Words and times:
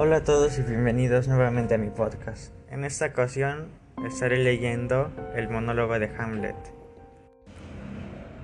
Hola 0.00 0.18
a 0.18 0.22
todos 0.22 0.56
y 0.60 0.62
bienvenidos 0.62 1.26
nuevamente 1.26 1.74
a 1.74 1.78
mi 1.78 1.90
podcast. 1.90 2.52
En 2.70 2.84
esta 2.84 3.06
ocasión 3.06 3.66
estaré 4.06 4.36
leyendo 4.38 5.10
el 5.34 5.48
monólogo 5.48 5.98
de 5.98 6.08
Hamlet. 6.16 6.54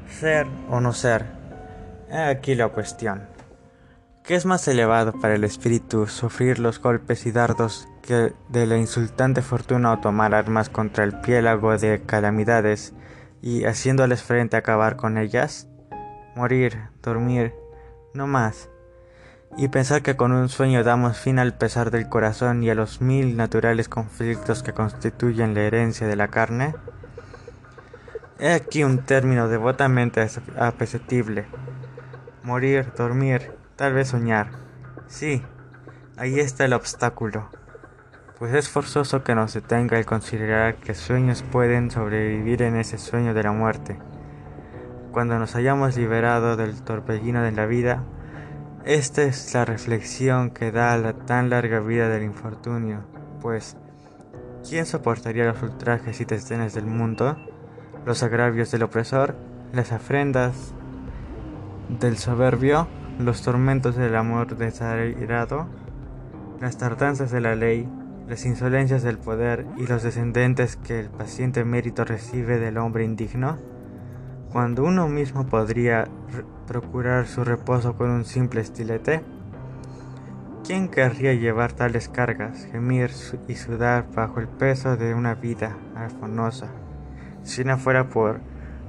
Ser 0.08 0.48
o 0.68 0.80
no 0.80 0.92
ser. 0.92 1.26
Aquí 2.10 2.56
la 2.56 2.70
cuestión. 2.70 3.28
¿Qué 4.24 4.34
es 4.34 4.46
más 4.46 4.66
elevado 4.66 5.12
para 5.12 5.36
el 5.36 5.44
espíritu 5.44 6.08
sufrir 6.08 6.58
los 6.58 6.80
golpes 6.80 7.24
y 7.24 7.30
dardos 7.30 7.86
que 8.02 8.32
de 8.48 8.66
la 8.66 8.76
insultante 8.76 9.40
fortuna 9.40 9.92
o 9.92 10.00
tomar 10.00 10.34
armas 10.34 10.68
contra 10.68 11.04
el 11.04 11.20
piélago 11.20 11.78
de 11.78 12.02
calamidades 12.04 12.94
y 13.42 13.64
haciéndoles 13.64 14.24
frente 14.24 14.56
acabar 14.56 14.96
con 14.96 15.18
ellas? 15.18 15.68
Morir, 16.34 16.88
dormir, 17.00 17.54
no 18.12 18.26
más 18.26 18.70
y 19.56 19.68
pensar 19.68 20.02
que 20.02 20.16
con 20.16 20.32
un 20.32 20.48
sueño 20.48 20.82
damos 20.82 21.18
fin 21.18 21.38
al 21.38 21.54
pesar 21.54 21.90
del 21.90 22.08
corazón 22.08 22.62
y 22.62 22.70
a 22.70 22.74
los 22.74 23.00
mil 23.00 23.36
naturales 23.36 23.88
conflictos 23.88 24.62
que 24.62 24.72
constituyen 24.72 25.54
la 25.54 25.60
herencia 25.60 26.06
de 26.06 26.16
la 26.16 26.28
carne? 26.28 26.74
He 28.40 28.52
aquí 28.52 28.82
un 28.82 28.98
término 28.98 29.48
devotamente 29.48 30.26
apetecible. 30.58 31.46
Morir, 32.42 32.92
dormir, 32.96 33.52
tal 33.76 33.92
vez 33.94 34.08
soñar. 34.08 34.48
Sí, 35.06 35.42
ahí 36.16 36.40
está 36.40 36.64
el 36.64 36.72
obstáculo. 36.72 37.48
Pues 38.38 38.52
es 38.54 38.68
forzoso 38.68 39.22
que 39.22 39.36
nos 39.36 39.54
detenga 39.54 39.98
el 39.98 40.04
considerar 40.04 40.74
que 40.74 40.94
sueños 40.94 41.44
pueden 41.44 41.92
sobrevivir 41.92 42.62
en 42.62 42.76
ese 42.76 42.98
sueño 42.98 43.34
de 43.34 43.44
la 43.44 43.52
muerte. 43.52 43.98
Cuando 45.12 45.38
nos 45.38 45.54
hayamos 45.54 45.96
liberado 45.96 46.56
del 46.56 46.82
torbellino 46.82 47.42
de 47.42 47.52
la 47.52 47.66
vida, 47.66 48.02
esta 48.86 49.22
es 49.22 49.54
la 49.54 49.64
reflexión 49.64 50.50
que 50.50 50.70
da 50.70 50.96
la 50.98 51.14
tan 51.14 51.48
larga 51.48 51.80
vida 51.80 52.10
del 52.10 52.22
infortunio, 52.22 53.04
pues 53.40 53.76
¿quién 54.68 54.84
soportaría 54.84 55.46
los 55.46 55.62
ultrajes 55.62 56.20
y 56.20 56.26
desdenes 56.26 56.74
del 56.74 56.84
mundo, 56.84 57.38
los 58.04 58.22
agravios 58.22 58.70
del 58.70 58.82
opresor, 58.82 59.36
las 59.72 59.92
afrendas 59.92 60.74
del 61.88 62.18
soberbio, 62.18 62.86
los 63.18 63.40
tormentos 63.40 63.96
del 63.96 64.16
amor 64.16 64.54
desairado, 64.56 65.66
las 66.60 66.76
tardanzas 66.76 67.30
de 67.30 67.40
la 67.40 67.54
ley, 67.54 67.88
las 68.28 68.44
insolencias 68.44 69.02
del 69.02 69.16
poder 69.16 69.66
y 69.78 69.86
los 69.86 70.02
descendentes 70.02 70.76
que 70.76 71.00
el 71.00 71.08
paciente 71.08 71.64
mérito 71.64 72.04
recibe 72.04 72.58
del 72.58 72.76
hombre 72.76 73.04
indigno? 73.04 73.56
Cuando 74.54 74.84
uno 74.84 75.08
mismo 75.08 75.46
podría 75.46 76.06
procurar 76.68 77.26
su 77.26 77.42
reposo 77.42 77.96
con 77.96 78.08
un 78.10 78.24
simple 78.24 78.60
estilete? 78.60 79.20
¿Quién 80.64 80.86
querría 80.86 81.34
llevar 81.34 81.72
tales 81.72 82.08
cargas, 82.08 82.64
gemir 82.66 83.10
y 83.48 83.56
sudar 83.56 84.06
bajo 84.14 84.38
el 84.38 84.46
peso 84.46 84.96
de 84.96 85.12
una 85.12 85.34
vida 85.34 85.76
afanosa, 85.96 86.68
si 87.42 87.64
no 87.64 87.78
fuera 87.78 88.10
por 88.10 88.38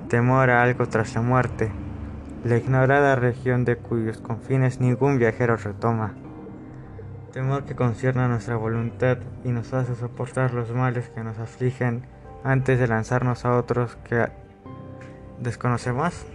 temor 0.08 0.52
a 0.52 0.62
algo 0.62 0.88
tras 0.88 1.16
la 1.16 1.22
muerte, 1.22 1.72
la 2.44 2.58
ignorada 2.58 3.16
región 3.16 3.66
de 3.66 3.76
cuyos 3.76 4.20
confines 4.20 4.80
ningún 4.80 5.18
viajero 5.18 5.58
retoma? 5.58 6.14
Temor 7.34 7.66
que 7.66 7.74
concierne 7.74 8.22
a 8.22 8.28
nuestra 8.28 8.56
voluntad 8.56 9.18
y 9.44 9.50
nos 9.50 9.74
hace 9.74 9.96
soportar 9.96 10.54
los 10.54 10.72
males 10.72 11.10
que 11.10 11.24
nos 11.24 11.40
afligen 11.40 12.06
antes 12.44 12.78
de 12.78 12.88
lanzarnos 12.88 13.46
a 13.46 13.58
otros 13.58 13.96
que 14.08 14.28
desconocemos. 15.40 16.26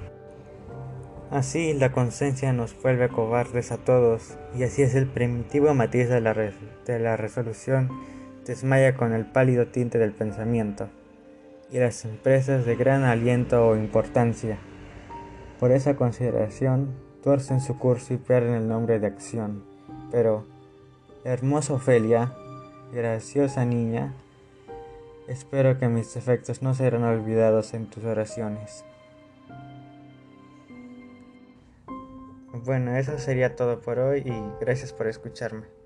Así 1.31 1.75
la 1.75 1.93
conciencia 1.93 2.53
nos 2.53 2.75
vuelve 2.83 3.09
cobardes 3.09 3.70
a 3.70 3.79
todos 3.79 4.37
y 4.56 4.65
así 4.65 4.83
es 4.83 4.95
el 4.95 5.06
primitivo 5.06 5.75
matiz 5.75 6.09
de 6.09 6.20
la, 6.20 6.34
de 6.34 6.98
la 6.98 7.17
resolución 7.17 7.89
desmaya 8.45 8.97
con 8.97 9.12
el 9.12 9.27
pálido 9.27 9.69
tinte 9.69 9.99
del 9.99 10.12
pensamiento 10.12 10.89
y 11.71 11.78
las 11.78 12.05
empresas 12.05 12.66
de 12.66 12.75
gran 12.75 13.05
aliento 13.05 13.69
o 13.69 13.77
importancia. 13.77 14.59
Por 15.60 15.71
esa 15.71 15.94
consideración 15.94 16.94
tuercen 17.22 17.60
su 17.60 17.78
curso 17.78 18.15
y 18.15 18.16
pierden 18.16 18.55
el 18.55 18.69
nombre 18.69 18.99
de 18.99 19.06
acción. 19.06 19.62
Pero, 20.10 20.47
hermosa 21.25 21.75
Ofelia, 21.75 22.33
graciosa 22.93 23.65
niña, 23.65 24.15
espero 25.30 25.78
que 25.78 25.88
mis 25.88 26.12
defectos 26.12 26.60
no 26.60 26.74
serán 26.74 27.04
olvidados 27.04 27.72
en 27.72 27.86
tus 27.86 28.04
oraciones. 28.04 28.84
Bueno, 32.64 32.96
eso 32.96 33.18
sería 33.18 33.54
todo 33.54 33.80
por 33.80 34.00
hoy 34.00 34.22
y 34.26 34.60
gracias 34.60 34.92
por 34.92 35.06
escucharme. 35.06 35.79